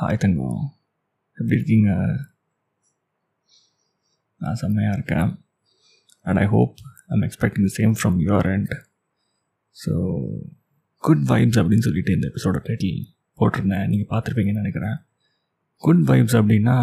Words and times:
Hi 0.00 0.18
தங்கம் 0.18 0.58
எப்படி 1.38 1.54
இருக்கீங்க 1.56 1.88
நான் 4.40 4.54
செம்மையாக 4.54 4.96
இருக்கேன் 4.96 5.30
and 6.20 6.38
I 6.38 6.44
hope 6.46 6.74
I'm 7.06 7.22
expecting 7.22 7.64
the 7.68 7.70
same 7.78 7.94
from 7.98 8.18
your 8.26 8.48
and 8.52 8.70
so 9.76 9.92
good 10.96 11.24
vibes 11.30 11.58
அப்படின்னு 11.62 11.86
சொல்லிட்டு 11.88 12.12
இந்த 12.12 12.28
எபிசோட 12.28 12.60
டைட்டில் 12.68 13.00
போட்டிருந்தேன். 13.38 13.88
நீங்கள் 13.88 14.10
பார்த்துருப்பீங்கன்னு 14.12 14.62
நினைக்கிறேன். 14.62 14.96
குட் 15.76 16.04
வைப்ஸ் 16.10 16.36
அப்படின்னா 16.40 16.76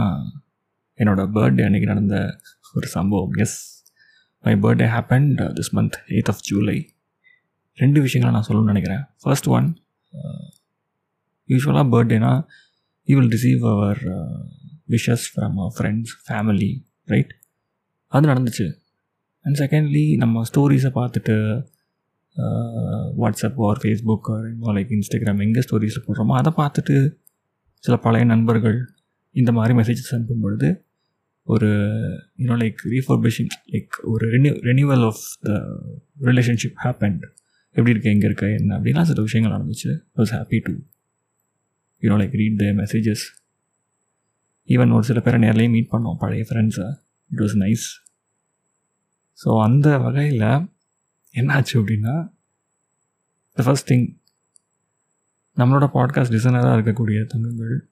என்னோடய 1.00 1.32
பர்த்டே 1.38 1.66
அன்றைக்கி 1.68 1.90
நடந்த 1.94 2.40
ஒரு 2.74 2.88
சம்பவம். 2.88 3.34
Yes 3.46 3.58
my 4.42 4.56
birthday 4.56 4.90
happened 4.96 5.42
this 5.60 5.74
month 5.74 5.98
eighth 6.08 6.34
of 6.34 6.44
July 6.50 6.78
ரெண்டு 7.74 8.02
விஷயங்களை 8.02 8.36
நான் 8.36 8.50
சொல்லணும்னு 8.50 8.74
நினைக்கிறேன். 8.74 9.06
ஃபர்ஸ்ட் 9.22 9.48
ஒன் 9.48 9.70
யூஸ்வலாக 11.50 11.88
we 13.08 13.16
will 13.16 13.30
receive 13.30 13.62
receive 13.62 13.70
our 13.70 13.98
uh, 13.98 14.40
wishes 14.90 15.22
from 15.36 15.56
our 15.56 15.72
friends 15.80 16.10
family 16.28 16.86
right 17.04 17.36
அது 18.08 18.28
நடந்துச்சு. 18.28 18.76
அண்ட் 19.42 19.58
செகண்ட்லி 19.58 20.18
நம்ம 20.18 20.42
ஸ்டோரிஸை 20.56 20.92
பார்த்துட்டு 20.96 21.66
WhatsApp 23.18 23.56
or 23.56 23.78
Facebook 23.78 24.30
like 24.62 24.88
Instagram 24.90 25.40
எங்கே 25.40 25.60
ஸ்டோரிஸில் 25.60 26.04
போடுறோமோ 26.08 26.28
அதை 26.28 26.54
பார்த்துட்டு 26.58 27.16
சில 27.78 27.98
பழைய 27.98 28.26
நண்பர்கள் 28.26 28.90
இந்த 29.32 29.52
மாதிரி 29.52 29.78
மெசேஜஸ் 29.78 30.16
அனுப்பும் 30.16 30.40
பொழுது 30.40 30.86
ஒரு 31.44 31.68
you know 32.38 32.58
like 32.58 32.76
refurbishing 32.90 33.48
like 33.72 33.88
ஒரு 34.04 34.28
renew 34.28 34.54
renewal 34.62 35.06
of 35.06 35.24
the 35.42 35.52
relationship 36.22 36.76
happened 36.84 37.22
எப்படி 37.70 37.90
இருக்க 37.90 38.10
எங்கே 38.10 38.26
இருக்க 38.26 38.50
என்ன 38.50 38.80
அப்படின்லாம் 38.80 39.02
சில 39.02 39.22
விஷயங்கள் 39.22 39.58
நடந்துச்சு. 39.58 40.00
Was 40.18 40.32
happy 40.32 40.60
to 40.64 40.74
you know 42.06 42.18
like 42.22 42.36
read 42.36 42.58
the 42.58 42.64
messages 42.64 43.26
even 44.70 44.94
ஒரு 44.94 45.04
சில 45.04 45.20
பேரை 45.20 45.42
நேர்லேயும் 45.42 45.70
மீட் 45.70 45.92
பண்ணோம் 45.92 46.16
பழைய 46.18 46.46
ஃப்ரெண்ட்ஸை 46.50 46.88
இட் 47.32 47.40
வாஸ் 47.40 47.58
நைஸ் 47.58 47.86
ஸோ 49.46 49.62
அந்த 49.64 49.98
வகையில் 49.98 50.40
என்னாச்சு 51.36 51.74
அப்படின்னா 51.74 52.34
த 53.54 53.64
ஃபஸ்ட் 53.64 53.90
திங் 53.90 54.18
நம்மளோட 55.58 55.86
பாட்காஸ்ட் 55.94 56.34
டிசைனராக 56.34 56.78
இருக்கக்கூடிய 56.78 57.26
தங்கங்கள் 57.26 57.90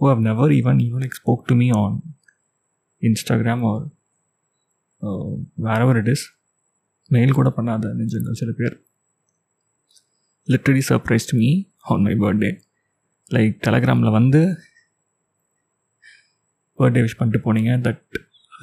who 0.00 0.06
have 0.08 0.20
never 0.20 0.50
even 0.50 0.80
you 0.80 0.98
like 0.98 1.16
spoke 1.22 1.44
to 1.44 1.54
me 1.54 1.70
on 1.70 2.00
Instagram 3.02 3.64
or 3.64 3.84
wherever 5.54 5.96
it 5.96 6.08
is 6.08 6.34
mail 7.10 7.32
கூட 7.32 7.52
பண்ணாத 7.56 7.92
நெஞ்சங்கள் 7.92 8.32
சில 8.32 8.52
பேர். 8.52 8.86
Literally 10.48 10.82
surprised 10.88 11.32
me 11.32 11.64
on 11.78 12.00
my 12.00 12.14
birthday 12.14 12.65
like 13.30 13.54
டெலகிராமில் 13.66 14.10
வந்து 14.10 14.40
பர்த்டே 16.78 17.02
விஷ் 17.04 17.18
பண்ணிட்டு 17.18 17.40
போனீங்க. 17.46 17.72
That 17.86 18.02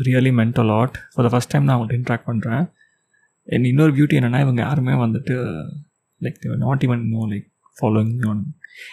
really 0.06 0.32
meant 0.40 0.60
a 0.60 0.66
lot 0.66 0.96
for 1.14 1.26
the 1.28 1.32
first 1.34 1.52
time 1.52 1.66
நான் 1.66 1.76
அவங்கள்ட்ட 1.76 2.00
இன்ட்ராக்ட் 2.00 2.28
பண்ணுறேன் 2.30 2.64
என் 3.48 3.66
இன்னொரு 3.66 3.94
பியூட்டி 3.96 4.18
என்னென்னா 4.20 4.40
இவங்க 4.40 4.62
யாருமே 4.62 4.94
வந்துட்டு 4.96 5.36
like 6.22 6.38
not 6.58 6.84
even 6.84 7.04
know 7.08 7.24
like 7.26 7.48
following 7.78 8.14
on 8.24 8.44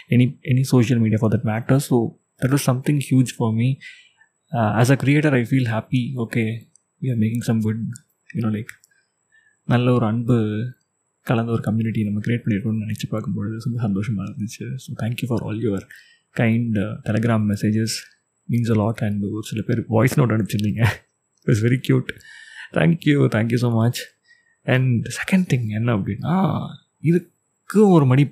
any 0.09 0.27
any 0.43 0.63
social 0.73 1.01
media 1.01 1.21
for 1.23 1.33
that 1.37 1.49
matter 1.51 1.81
so 1.89 1.97
that 2.41 2.51
was 2.51 2.65
something 2.65 3.01
huge 3.09 3.33
for 3.37 3.53
me 3.53 3.69
as 4.81 4.91
a 4.91 4.97
creator 4.97 5.35
I 5.35 5.43
feel 5.43 5.71
happy 5.73 6.03
okay 6.25 6.45
you 7.03 7.11
are 7.11 7.21
making 7.25 7.47
some 7.49 7.61
good 7.61 7.83
you know 8.31 8.51
like 8.57 8.73
நல்ல 9.69 9.93
ஒரு 9.93 10.07
அன்பு 10.07 10.39
கலந்த 11.27 11.51
ஒரு 11.57 11.63
community 11.69 12.01
நம்ம 12.09 12.21
create 12.27 12.43
பண்ணியிருக்கோம்னு 12.45 12.85
நினச்சி 12.87 13.07
பார்க்கும்பொழுது 13.13 13.57
ரொம்ப 13.67 13.79
சந்தோஷமாக 13.87 14.27
இருந்துச்சு. 14.29 14.65
So 14.85 14.91
thank you 15.03 15.27
for 15.31 15.43
all 15.49 15.61
your 15.67 15.87
kind 16.37 16.79
Telegram 17.07 17.45
messages 17.53 17.97
means 18.49 18.73
a 18.75 18.79
lot 18.83 19.03
and 19.07 19.23
ஒரு 19.33 19.45
சில 19.51 19.63
பேர் 19.69 19.81
voice 19.97 20.17
note 20.21 20.35
அனுப்பிச்சிருந்தீங்க. 20.37 20.83
It's 21.47 21.65
very 21.67 21.79
cute 21.89 22.11
thank you 22.79 23.17
thank you 23.37 23.61
so 23.65 23.71
much 23.81 24.01
and 24.67 25.07
second 25.19 25.47
thing 25.53 25.69
என்ன 25.79 25.95
அப்படின்னா 25.99 26.35
இதுக்கு 27.11 27.81
ஒரு 27.97 28.07
மணி 28.13 28.25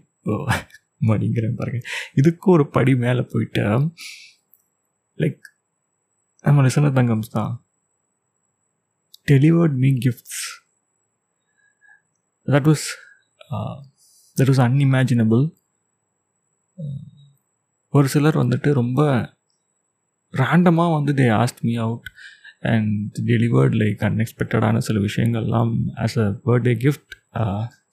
மணிங்கிறேன் 1.10 1.59
பாருங்கள் 1.59 1.87
இதுக்கும் 2.20 2.55
ஒரு 2.56 2.65
படி 2.76 2.93
மேலே 3.05 3.22
போயிட்டு 3.32 3.62
லைக் 5.22 5.41
நம்ம 6.44 6.62
லிசனர் 6.66 6.97
தங்கம்ஸ் 6.99 7.34
தான். 7.37 7.53
Delivered 9.31 9.76
me 9.84 9.91
gifts 10.05 10.43
that 12.48 12.69
was 12.70 12.86
that 14.36 14.48
was 14.50 14.59
uh, 14.59 14.66
unimaginable 14.66 15.42
uh, 16.78 16.98
ஒரு 17.94 18.09
சிலர் 18.09 18.36
வந்துட்டு 18.36 18.72
ரொம்ப 18.72 19.00
ரேண்டமாக 20.34 20.94
வந்து 20.97 21.12
they 21.12 21.26
asked 21.34 21.60
me 21.60 21.75
out 21.75 22.08
and 22.72 23.19
delivered 23.25 23.75
like 23.82 24.00
அன்எக்ஸ்பெக்டடான 24.08 24.78
சில 24.78 24.98
விஷயங்கள்லாம் 24.98 25.72
ஆஸ் 26.04 26.16
அ 26.25 26.26
பர்த்டே 26.47 26.75
கிஃப்ட் 26.84 27.14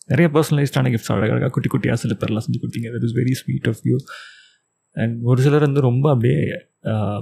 நிறைய 0.08 0.28
பர்சனலைஸ்டான 0.34 0.92
கிஃப்ட்ஸ் 0.94 1.12
அழகாக 1.12 1.50
குட்டி 1.50 1.70
குட்டியாக 1.74 1.94
சில 1.94 2.16
பேர்லாம் 2.20 2.46
செஞ்சு 2.48 2.60
கொடுத்தீங்க. 2.64 2.90
That 2.96 3.04
is 3.04 3.16
very 3.16 3.32
sweet 3.32 3.68
of 3.68 3.82
you 3.84 3.98
and 4.96 5.16
ஒரு 5.24 5.42
சிலர் 5.42 5.66
வந்து 5.68 5.82
ரொம்ப 5.82 6.06
அப்படியே 6.12 6.40
uh, 6.84 7.22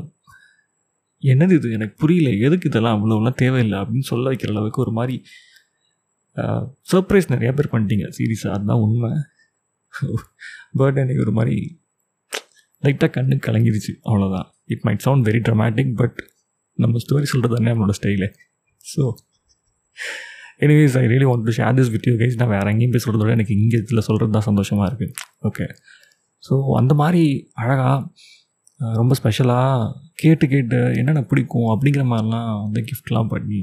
என்னது 1.21 1.51
இது? 1.51 1.71
எனக்கு 1.71 1.95
புரியல. 1.97 2.29
எதுக்கு 2.47 2.69
இதெல்லாம் 2.69 2.95
அவ்வளோலாம் 2.95 3.39
தேவையில்லை 3.43 3.79
அப்படின்னு 3.79 4.09
சொல்ல 4.11 4.31
வைக்கிற 4.31 4.49
அளவுக்கு 4.49 4.81
ஒரு 4.81 4.91
மாதிரி 4.91 5.23
சர்ப்ரைஸ் 6.91 7.31
நிறையா 7.33 7.51
பேர் 7.57 7.73
பண்ணிட்டீங்க. 7.73 8.05
சீரியஸாக 8.17 8.55
அதுதான் 8.57 8.83
உண்மை. 8.85 9.11
பர்த்டே 10.79 11.01
அன்றைக்கி 11.03 11.23
ஒரு 11.25 11.33
மாதிரி 11.39 11.55
லைட்டாக 12.83 13.09
கண்ணு 13.17 13.35
கலங்கிருச்சு. 13.47 13.93
அவ்வளோதான் 14.07 14.47
it 14.73 14.85
might 14.87 15.03
sound 15.07 15.25
very 15.29 15.41
dramatic 15.47 15.91
but 16.01 16.17
நம்ம 16.79 16.99
ஸ்டோரி 17.03 17.27
சொல்கிறது 17.31 17.55
தானே 17.55 17.71
நம்மளோட 17.73 17.95
style 17.99 18.27
so 18.85 19.03
anyways 20.65 20.95
I 21.01 21.03
really 21.11 21.27
want 21.29 21.45
to 21.47 21.53
share 21.57 21.75
this 21.79 21.91
with 21.93 22.07
you 22.09 22.13
guys 22.21 22.37
நான் 22.39 22.51
வேறு 22.53 22.71
எங்கேயும் 22.73 22.93
போய் 22.93 23.03
சொல்கிறத 23.05 23.23
விட 23.23 23.33
எனக்கு 23.37 23.53
இங்கே 23.59 23.77
இதில் 23.83 24.05
சொல்கிறது 24.07 24.33
தான் 24.37 24.47
சந்தோஷமாக 24.49 24.87
இருக்குது 24.89 25.13
ஓகே 25.49 25.65
ஸோ 26.43 26.53
அந்த 26.79 26.93
மாதிரி 26.93 27.23
அழகாக 27.53 27.97
ரொம்ப 28.99 29.13
ஸ்பெஷலாக 29.15 29.89
கேட்டு 30.15 30.45
கேட்டு 30.47 30.79
என்னென்ன 30.99 31.21
பிடிக்கும் 31.31 31.69
அப்படிங்கிற 31.73 32.03
மாதிரிலாம் 32.11 32.49
வந்து 32.63 32.81
கிஃப்ட்லாம் 32.89 33.31
பண்ணி 33.33 33.61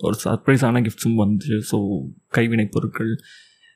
ஒரு 0.00 0.16
சர்ப்ரைஸான 0.24 0.82
கிஃப்ட்ஸும் 0.86 1.18
வந்துச்சு 1.22 1.56
ஸோ 1.70 1.78
கைவினை 2.28 2.66
பொருட்கள் 2.68 3.12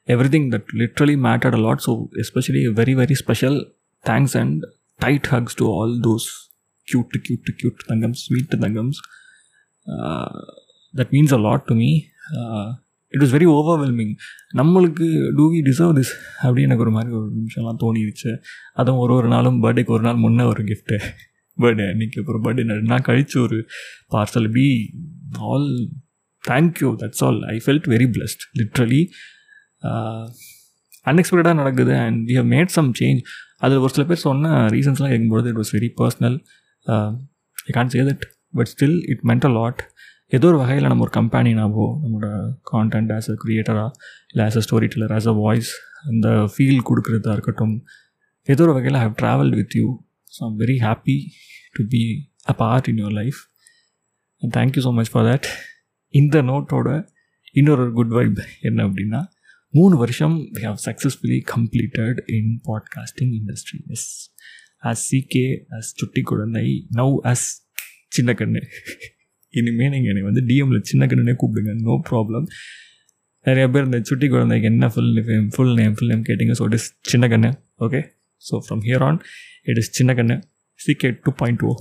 everything 0.30 0.48
that 0.52 0.70
literally 0.74 1.16
mattered 1.26 1.56
a 1.58 1.62
lot 1.66 1.82
so 1.86 1.92
especially 2.24 2.62
very 2.80 2.94
very 2.94 3.16
special 3.22 3.58
thanks 4.04 4.36
and 4.36 4.62
tight 5.00 5.28
hugs 5.28 5.58
to 5.58 5.66
all 5.74 5.94
those 6.00 6.28
cute 6.88 7.18
cute 7.26 7.52
cute 7.60 7.82
தங்கம்ஸ் 7.88 8.22
sweet 8.26 8.56
தங்கம்ஸ் 8.64 9.00
that 10.94 11.12
means 11.12 11.34
a 11.34 11.40
lot 11.40 11.66
to 11.66 11.74
me 11.74 11.90
it 13.14 13.22
was 13.22 13.34
very 13.36 13.48
overwhelming 13.54 14.12
நம்மளுக்கு 14.54 15.06
two 15.38 15.46
we 15.52 15.58
deserve 15.62 15.92
this 15.98 16.12
அப்படின்னு 16.42 16.68
எனக்கு 16.68 16.84
ஒரு 16.86 16.90
மாதிரி 16.90 17.12
ஒரு 17.14 17.28
நிமிஷம்லாம் 17.38 17.80
தோணிடுச்சு 17.82 18.30
அதுவும் 18.72 19.00
ஒரு 19.00 19.14
ஒரு 19.14 19.28
நாளும் 19.28 19.58
பர்த்டேக்கு 19.62 19.88
ஒரு 19.88 20.02
நாள் 20.02 20.16
முன்னே 20.16 20.44
ஒரு 20.44 20.62
கிஃப்ட்டு 20.62 20.98
பர்த்டே 21.58 21.86
அன்றைக்கி 21.92 22.18
அப்புறம் 22.18 22.44
பர்த்டே 22.44 22.64
நான் 22.84 23.06
கழித்து 23.08 23.36
ஒரு 23.42 23.58
parcel 24.12 24.48
by 24.50 24.66
all 25.40 25.68
thank you 26.44 26.90
that's 27.02 27.22
all 27.24 27.40
I 27.48 27.56
felt 27.64 27.88
very 27.94 28.08
blessed 28.14 28.44
literally 28.60 29.02
அன்எக்ஸ்பெக்டடாக 31.06 31.56
நடக்குது 31.60 31.94
and 32.04 32.18
we 32.28 32.34
have 32.34 32.50
made 32.52 32.72
some 32.76 32.90
change 33.00 33.20
அதில் 33.58 33.82
ஒரு 33.84 33.92
சில 33.92 34.04
பேர் 34.04 34.24
சொன்ன 34.24 34.50
ரீசன்ஸ்லாம் 34.68 35.12
கேட்கும்போது 35.12 35.48
it 35.48 35.60
was 35.62 35.72
very 35.74 35.90
personal 36.00 36.36
I 37.66 37.72
can 37.72 37.92
say 37.94 38.02
that 38.10 38.24
but 38.54 38.70
still 38.74 38.98
it 39.12 39.22
meant 39.30 39.46
a 39.50 39.52
lot 39.52 39.82
ஏதோ 40.32 40.46
ஒரு 40.48 40.58
வகையில் 40.58 40.88
நம்ம 40.88 41.04
ஒரு 41.06 41.12
கம்பெனினாவோ 41.18 41.86
நம்மளோட 42.02 42.28
கான்டென்ட் 42.72 43.10
ஆஸ் 43.12 43.28
அ 43.30 43.36
க்ரியேட்டராக 43.42 43.90
இல்லை 44.30 44.44
as 44.46 44.56
a 44.56 44.62
storyteller 44.86 45.12
as 45.12 45.28
a 45.28 45.34
voice 45.40 45.70
அந்த 46.04 46.28
ஃபீல் 46.54 46.80
கொடுக்குறதா 46.88 47.32
இருக்கட்டும் 47.32 47.74
ஏதோ 48.48 48.62
ஒரு 48.62 48.72
வகையில் 48.72 49.00
have 49.02 49.16
travel 49.20 49.52
with 49.58 49.74
you 49.80 49.88
so 50.32 50.40
I'm 50.44 50.56
very 50.58 50.76
happy 50.84 51.16
to 51.76 51.84
be 51.88 52.02
a 52.48 52.54
part 52.62 52.88
in 52.88 53.00
your 53.02 53.16
life 53.20 53.40
and 54.42 54.54
thank you 54.56 54.82
so 54.82 54.92
much 54.92 55.12
for 55.12 55.26
that 55.28 55.48
இந்த 56.20 56.36
நோட்டோட 56.50 56.88
இன்னொரு 57.60 57.84
குட் 57.98 58.12
வைப் 58.16 58.40
என்ன 58.68 58.78
அப்படின்னா 58.88 59.20
மூணு 59.74 59.94
வருஷம் 60.02 60.36
we 60.56 60.62
have 60.68 60.78
successfully 60.86 61.38
completed 61.52 62.18
in 62.36 62.50
podcasting 62.68 63.32
industry 63.38 63.78
yes 63.94 64.08
as 64.88 65.02
CK 65.10 65.46
as 65.76 65.90
சுட்டி 66.00 66.22
குழந்தை 66.30 66.64
now 66.98 67.14
as 67.32 67.46
சின்ன 68.16 68.30
கண்ணு. 68.40 68.62
இனிமேல் 69.54 69.92
நீங்கள் 69.94 70.10
என்னை 70.12 70.24
வந்து 70.28 70.42
டிஎம்மில் 70.50 70.88
சின்ன 70.90 71.06
கண்ணுனே 71.10 71.34
கூப்பிடுங்க. 71.42 71.72
நோ 71.86 71.94
ப்ராப்ளம் 72.10 72.46
நிறைய 73.46 73.66
பேர் 73.74 73.86
இந்த 73.88 73.98
சுட்டி 74.10 74.26
குழந்தைக்கு 74.34 74.68
என்ன 74.72 74.88
full 74.94 75.12
name 75.18 75.48
full 75.54 75.74
name 75.80 75.94
full 75.96 76.10
name 76.12 76.26
கேட்டிங்க. 76.28 76.54
ஸோ 76.60 76.66
இட் 76.68 76.76
இஸ் 76.78 76.88
சின்ன 77.12 77.28
கண்ணு. 77.32 77.50
Okay 77.86 78.00
so 78.42 78.60
from 78.66 78.82
here 78.88 79.04
on 79.08 79.18
it 79.70 79.80
is 79.82 79.90
சின்ன 79.98 80.14
கண்ணு. 80.20 80.36
CK 80.80 81.10
two 81.24 81.32
point 81.40 81.64
O 81.70 81.72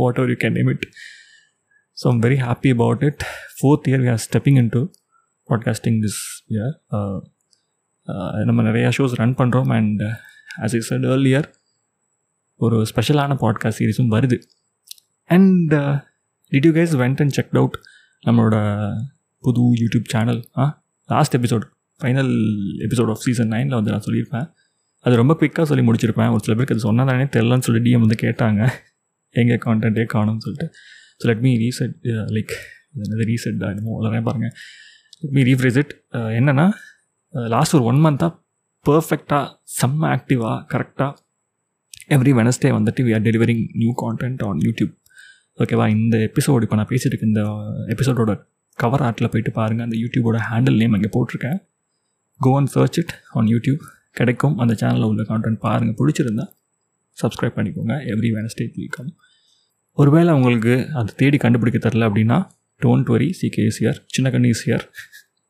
whatever 0.20 0.32
you 0.34 0.38
can 0.44 0.56
name 0.58 0.70
it 0.74 0.84
so 2.02 2.08
very 2.24 2.38
happy 2.46 2.70
about 2.76 3.02
it 3.08 3.22
fourth 3.58 3.86
year 3.90 4.02
we 4.04 4.10
are 4.14 4.22
stepping 4.26 4.58
into 4.74 4.80
podcasting 5.48 5.98
this 6.04 6.20
year 6.54 6.74
நம்ம 8.48 8.60
நிறையா 8.68 8.90
shows 8.98 9.16
run 9.20 9.36
பண்ணுறோம் 9.40 9.70
and 9.78 10.02
as 10.64 10.74
I 10.78 10.80
said 10.90 11.06
year 11.30 11.48
ஒரு 12.60 12.76
ஸ்பெஷலான 12.90 13.34
podcast 13.42 13.78
சீரிஸும் 13.80 14.12
வருது. 14.14 14.36
And 15.30 15.74
did 16.52 16.66
you 16.68 16.72
guys 16.78 16.94
went 17.02 17.20
and 17.24 17.34
check 17.38 17.52
out 17.60 17.76
நம்மளோட 18.26 18.56
புது 19.44 19.64
YouTube 19.82 20.06
channel 20.14 20.40
ah 20.62 20.64
last 21.08 21.34
episode 21.38 21.64
final 22.00 22.32
episode 22.86 23.10
of 23.14 23.22
season 23.26 23.50
நைனில் 23.54 23.76
வந்து 23.78 23.92
நான் 23.94 24.04
சொல்லியிருப்பேன். 24.06 24.46
அது 25.04 25.14
ரொம்ப 25.20 25.34
குவிக்காக 25.40 25.66
சொல்லி 25.70 25.84
முடிச்சிருப்பேன். 25.88 26.30
ஒரு 26.34 26.42
சில 26.44 26.54
பேருக்கு 26.56 26.76
அது 26.76 26.86
சொன்னதானே 26.88 27.26
தெரிலன்னு 27.36 27.66
சொல்லி 27.68 27.80
டிஎம் 27.86 28.04
வந்து 28.04 28.18
கேட்டாங்க. 28.24 28.60
எங்கே 29.34 29.56
கான்டென்ட்டே 29.66 30.04
காணும்னு 30.14 30.44
சொல்லிட்டு. 30.46 30.68
So 31.20 31.26
let 31.30 31.44
me 31.46 31.52
reset 31.64 31.94
like 32.36 32.52
என்னது 33.04 33.24
ரீசெட் 33.32 33.64
என்னமோ 33.72 33.94
வளரேன் 34.00 34.26
பாருங்கள் 34.28 34.54
லெட் 35.22 35.34
மீ 35.38 35.44
ரீஃப்ரேஸ் 35.50 35.78
இட் 35.82 35.92
என்னென்னா 36.38 36.66
லாஸ்ட் 37.54 37.76
ஒரு 37.78 37.86
ஒன் 37.92 38.02
மந்த்தாக 38.04 38.32
பர்ஃபெக்டாக 38.86 39.46
செம்ம 39.78 40.02
ஆக்டிவாக 40.16 40.58
கரெக்டாக 40.72 41.12
எவ்ரி 42.16 42.32
வெனஸ்டே 42.40 42.70
வந்துட்டு 42.76 43.00
we 43.06 43.12
are 43.16 43.24
delivering 43.28 43.64
new 43.80 43.92
content 44.04 44.42
on 44.48 44.60
YouTube 44.66 44.94
ஓகேவா 45.62 45.86
இந்த 45.96 46.16
எபிசோடு 46.28 46.64
இப்போ 46.66 46.76
நான் 46.78 46.90
பேசிட்டு 46.92 47.12
இருக்க 47.12 47.32
இந்த 47.32 47.42
எபிசோடோட 47.94 48.32
கவர் 48.78 49.02
ஆர்ட்டில் 49.06 49.30
போயிட்டு 49.32 49.52
பாருங்கள் 49.58 49.86
அந்த 49.86 49.96
யூடியூபோட 50.02 50.38
ஹேண்டில் 50.48 50.76
நேம் 50.82 50.94
அங்கே 50.96 51.10
போட்டிருக்கேன். 51.14 51.58
Go 52.40 52.50
and 52.58 52.70
search 52.74 52.98
it 53.00 53.14
on 53.38 53.48
YouTube 53.54 53.80
கிடைக்கும். 54.18 54.54
அந்த 54.62 54.72
சேனலில் 54.82 55.08
உள்ள 55.10 55.22
கான்டென்ட் 55.30 55.60
பாருங்கள் 55.64 55.96
பிடிச்சிருந்தா 56.00 56.46
சப்ஸ்கிரைப் 57.18 57.56
பண்ணிக்கோங்க. 57.58 57.94
எவ்ரி 58.12 58.30
வெனஸ்டே 58.38 58.66
கம் 58.96 59.10
ஒருவேளை 59.98 60.30
உங்களுக்கு 60.38 60.74
அது 60.98 61.10
தேடி 61.20 61.38
கண்டுபிடிக்க 61.44 61.78
தெரில 61.86 62.06
அப்படின்னா 62.08 62.38
டோன்ட் 62.80 63.08
வரி 63.14 63.28
சிகேஎஸ் 63.38 63.80
இயர் 63.82 63.98
சின்ன 64.16 64.30
கண்ணி 64.34 64.50
இயர் 64.68 64.84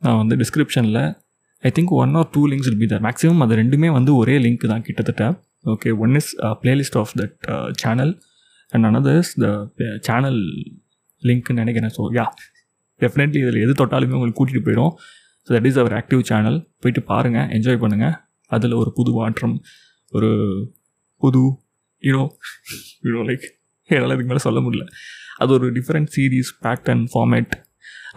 நான் 0.02 0.18
வந்து 0.20 0.34
டிஸ்கிரிப்ஷனில் 0.42 1.00
I 1.64 1.70
think 1.76 1.92
one 2.02 2.12
or 2.20 2.28
two 2.34 2.42
links 2.50 2.68
will 2.70 2.78
be 2.82 2.86
there 2.92 3.02
maximum 3.06 3.42
அது 3.44 3.54
ரெண்டுமே 3.60 3.88
வந்து 3.98 4.10
ஒரே 4.20 4.34
லிங்க் 4.44 4.64
தான் 4.72 4.84
கிட்டத்தட்ட. 4.88 5.24
Okay 5.72 5.90
one 6.04 6.14
is 6.20 6.30
playlist 6.62 6.96
of 7.00 7.12
that 7.20 7.34
channel 7.82 8.12
and 8.72 8.86
another 8.90 9.18
is 9.22 9.32
the 9.44 9.48
channel 10.08 10.40
லிங்க்னு 11.22 11.58
நினைக்கிறேன். 11.62 11.92
ஸோ 11.98 12.04
யா 12.18 12.26
டெஃபினெட்லி 13.00 13.40
இதில் 13.44 13.60
எது 13.64 13.74
தொட்டாலுமே 13.82 14.16
உங்களுக்கு 14.18 14.38
கூட்டிகிட்டு 14.40 14.66
போயிடும். 14.68 14.92
So 15.48 15.48
that 15.56 15.68
is 15.70 15.80
our 15.82 15.96
active 16.00 16.22
channel 16.30 16.58
போயிட்டு 16.82 17.02
பாருங்கள் 17.12 17.48
என்ஜாய் 17.58 17.80
பண்ணுங்கள் 17.84 18.16
அதில் 18.50 18.78
ஒரு 18.82 18.92
புது 18.98 19.12
மாற்றம் 19.20 19.56
ஒரு 20.12 20.30
புது 21.22 21.44
யூனோ 22.02 22.24
யூனோ 23.06 23.22
லைக் 23.30 23.46
என்னால் 23.94 24.14
இதுக்கு 24.14 24.30
மேலே 24.32 24.42
சொல்ல 24.48 24.60
முடியல. 24.66 24.84
அது 25.42 25.50
ஒரு 25.56 25.66
different 25.78 26.10
series 26.16 26.50
pattern 26.66 27.04
format 27.12 27.52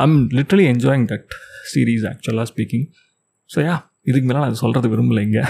I'm 0.05 0.17
literally 0.37 0.65
enjoying 0.73 1.05
that 1.11 1.29
series 1.73 2.05
ஆக்சுவலாக 2.11 2.47
ஸ்பீக்கிங் 2.51 2.85
ஸோ 3.49 3.59
யா 3.67 3.75
இதுக்கு 4.09 4.27
மேலே 4.29 4.39
நான் 4.43 4.61
சொல்கிறது 4.63 4.87
விரும்பலை 4.93 5.23
இங்கே. 5.27 5.43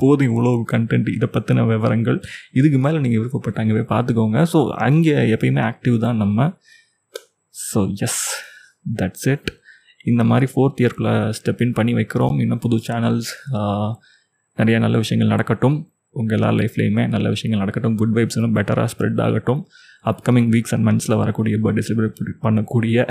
போதும் 0.00 0.28
இவ்வளோ 0.30 0.52
கண்டென்ட் 0.72 1.08
இதை 1.16 1.26
பற்றின 1.34 1.64
விவரங்கள். 1.72 2.18
இதுக்கு 2.58 2.78
மேலே 2.84 2.98
நீங்கள் 3.04 3.20
விருப்பப்பட்டாங்க 3.22 3.72
போய் 3.76 3.90
பார்த்துக்கோங்க 3.92 4.38
ஸோ 4.52 4.60
அங்கே 4.86 5.14
எப்பயுமே 5.34 5.62
ஆக்டிவ் 5.70 5.96
தான் 6.06 6.18
நம்ம. 6.22 6.48
ஸோ 7.54 7.80
எஸ் 8.06 8.22
தட்ஸ் 9.00 9.26
இட் 9.32 9.48
இந்த 10.12 10.22
மாதிரி 10.30 10.46
ஃபோர்த் 10.52 10.80
இயர்க்குள்ளே 10.82 11.14
ஸ்டெப் 11.38 11.62
இன் 11.64 11.76
பண்ணி 11.78 11.92
வைக்கிறோம். 11.98 12.36
இன்னும் 12.44 12.62
புது 12.64 12.78
சேனல்ஸ் 12.88 13.30
நிறைய 14.58 14.78
நல்ல 14.84 14.96
விஷயங்கள் 15.02 15.32
நடக்கட்டும். 15.34 15.78
உங்கள் 16.14 16.36
எல்லா 16.38 16.50
லைஃப்லேயுமே 16.60 17.04
நல்ல 17.08 17.28
விஷயங்கள் 17.28 17.62
நடக்கட்டும் 17.62 17.96
குட் 17.96 18.14
வைப்ஸ் 18.16 18.36
இன்னும் 18.38 18.56
பெட்டராக 18.56 18.88
ஸ்ப்ரெட் 18.92 19.20
ஆகட்டும். 19.20 19.60
அப்கமிங் 20.04 20.48
வீக்ஸ் 20.54 20.74
அண்ட் 20.74 20.86
மந்த்ஸில் 20.88 21.16
வரக்கூடிய 21.16 21.56
பர்த்டே 21.58 21.84
செலிப்ரேட் 21.88 22.40
பண்ணக்கூடிய 22.42 23.06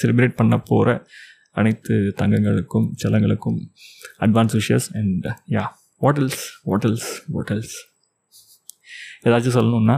செலிப்ரேட் 0.00 0.36
பண்ண 0.36 0.56
போகிற 0.70 0.88
அனைத்து 1.52 1.94
தங்கங்களுக்கும் 2.20 2.88
செலங்களுக்கும் 3.02 3.58
advance 4.18 4.56
wishes 4.58 4.88
and 4.92 5.26
yeah 5.54 5.64
hotels 6.00 6.40
hotels 6.64 7.06
hotels 7.34 7.74
ஏதாச்சும் 9.26 9.56
சொல்லணுன்னா 9.58 9.96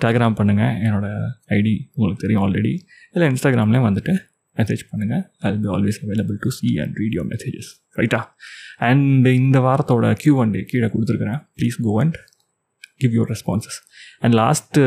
டெலகிராம் 0.00 0.36
பண்ணுங்கள் 0.38 0.76
என்னோடய 0.86 1.26
ஐடி 1.58 1.74
உங்களுக்கு 1.94 2.22
தெரியும் 2.22 2.44
ஆல்ரெடி 2.44 2.72
இல்லை 3.14 3.26
இன்ஸ்டாகிராம்லேயும் 3.32 3.88
வந்துட்டு 3.88 4.14
மெசேஜ் 4.56 4.82
பண்ணுங்கள் 4.90 5.22
I 5.46 5.50
be 5.56 5.70
always 5.76 5.98
available 6.04 6.36
to 6.44 6.50
see 6.58 6.68
and 6.82 6.94
read 7.00 7.16
your 7.18 7.28
messages 7.32 7.70
ரைட்டா 8.00 8.20
அண்ட் 8.90 9.26
இந்த 9.40 9.58
வாரத்தோட 9.66 10.06
கியூ 10.22 10.34
அண்ட் 10.44 10.56
கீழே 10.70 10.88
கொடுத்துருக்குறேன். 10.94 11.40
Please 11.58 11.76
go 11.86 11.94
and 12.02 12.16
give 13.02 13.14
your 13.18 13.30
responses 13.34 13.78
and 14.24 14.34
last 14.42 14.78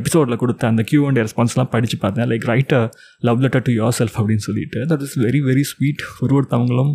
எபிசோடில் 0.00 0.40
கொடுத்த 0.42 0.66
அந்த 0.72 0.82
கியூ 0.90 1.02
அண்ட் 1.08 1.20
ரெஸ்பான்ஸ்லாம் 1.24 1.70
படித்து 1.74 1.98
பார்த்தேன். 2.04 2.28
Like 2.32 2.46
write 2.52 2.74
a 2.80 2.82
love 3.28 3.42
letter 3.44 3.64
to 3.68 3.74
yourself 4.00 4.16
அப்படின்னு 4.20 4.44
சொல்லிட்டு. 4.48 4.80
That 4.92 5.04
is 5.06 5.16
very 5.26 5.40
very 5.50 5.64
sweet 5.72 6.02
ஒரு 6.24 6.34
ஒருத்தவங்களும் 6.38 6.92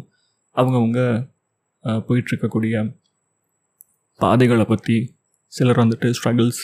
அவங்கவுங்க 0.55 0.99
uh, 1.83 1.99
போயிட்டுருக்கக்கூடிய 2.07 2.75
பாதைகளை 4.19 4.65
பற்றி 4.71 4.97
சிலர் 5.53 5.79
வந்துட்டு 5.83 6.07
ஸ்ட்ரகிள்ஸ் 6.17 6.61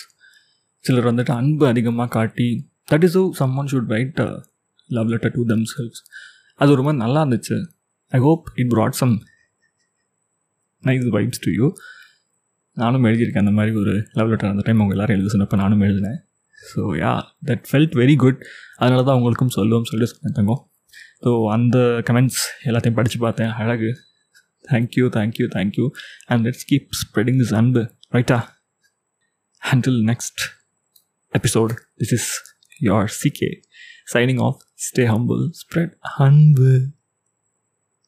சிலர் 0.85 1.07
வந்துட்டு 1.09 1.33
அன்பு 1.39 1.65
அதிகமாக 1.71 2.09
காட்டி 2.17 2.49
that 2.91 3.05
is 3.07 3.17
oh 3.21 3.23
someone 3.59 3.69
should 3.71 3.91
write 3.95 4.19
love 4.97 5.09
letter 5.13 5.33
to 5.35 5.41
themselves 5.73 6.01
அது 6.61 6.71
ஒரு 6.75 6.83
மாதிரி 6.85 6.99
நல்லா 7.03 7.19
இருந்துச்சு. 7.23 7.57
I 8.13 8.19
hope 8.27 8.45
it 8.61 8.71
brought 8.73 8.97
some 9.01 9.13
nice 10.83 11.05
vibes 11.17 11.41
to 11.45 11.51
you 11.59 11.67
நானும் 12.81 13.05
எழுதியிருக்கேன் 13.09 13.43
அந்த 13.45 13.53
மாதிரி 13.59 13.71
ஒரு 13.81 13.93
லவ் 14.17 14.31
லெட்டர் 14.31 14.51
அந்த 14.53 14.63
டைம் 14.67 14.79
அவங்க 14.81 14.95
எல்லோரும் 14.95 15.15
எழுத 15.17 15.29
சொன்னப்போ 15.33 15.57
நானும் 15.63 15.83
எழுதினேன். 15.87 16.19
So 16.71 16.81
yeah 17.03 17.13
that 17.49 17.63
felt 17.69 17.95
very 18.01 18.15
good 18.23 18.39
அதனால 18.81 19.03
தான் 19.03 19.15
அவங்களுக்கும் 19.15 19.53
சொல்லுவோம் 19.57 19.87
சொல்லி 19.91 20.07
தங்கம். 20.39 20.61
ஸோ 21.23 21.31
அந்த 21.55 21.77
கமெண்ட்ஸ் 22.09 22.41
எல்லாத்தையும் 22.69 22.97
படித்து 22.99 23.19
பார்த்தேன். 23.25 23.53
அழகு. 23.61 23.89
Thank you 24.71 25.05
thank you 25.17 25.45
thank you 25.55 25.85
and 26.31 26.41
let's 26.47 26.67
keep 26.71 26.87
spreading 27.01 27.39
this 27.43 27.55
அன்பு. 27.61 27.83
ரைட்டா 28.15 28.39
until 29.61 29.99
next 30.11 30.43
episode 31.33 31.73
this 32.01 32.15
is 32.19 32.29
your 32.87 33.03
ck 33.07 33.39
signing 34.13 34.39
off. 34.47 34.57
Stay 34.77 35.05
humble. 35.05 35.49
Spread 35.53 35.91
humble 36.03 36.93